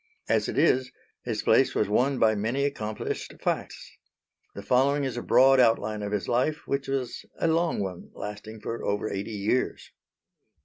[0.27, 0.91] As it is
[1.25, 3.97] his place was won by many accomplished facts.
[4.55, 8.61] The following is a broad outline of his life, which was a long one lasting
[8.61, 9.91] for over eighty years.